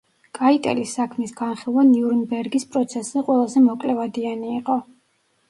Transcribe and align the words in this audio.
კაიტელის 0.37 0.93
საქმის 0.99 1.33
განხილვა 1.41 1.83
ნიურნბერგის 1.89 2.67
პროცესზე 2.73 3.25
ყველაზე 3.29 3.65
მოკლევადიანი 3.69 4.53
იყო. 4.59 4.81